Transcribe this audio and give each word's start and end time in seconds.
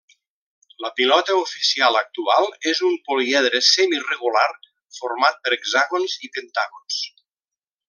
La 0.85 0.89
pilota 0.99 1.35
oficial 1.41 1.97
actual 1.99 2.49
és 2.71 2.81
un 2.89 2.95
poliedre 3.11 3.61
semiregular 3.67 4.49
format 5.01 5.39
per 5.45 5.55
hexàgons 5.59 6.17
i 6.29 6.33
pentàgons. 6.39 7.01